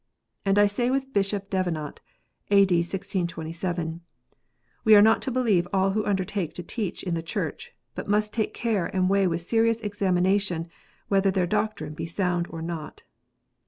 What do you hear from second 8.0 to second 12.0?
must take care and weigh with serious examination, whether their doctrine